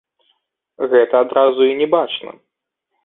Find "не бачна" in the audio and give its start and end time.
1.83-2.31